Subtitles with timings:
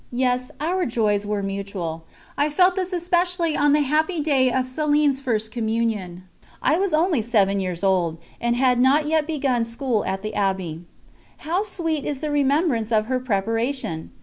[0.11, 2.05] Yes, our joys were mutual.
[2.35, 6.23] I felt this especially on the happy day of Céline's First Communion;
[6.59, 10.85] I was only seven years old, and had not yet begun school at the Abbey.
[11.45, 14.09] How sweet is the remembrance of her preparation!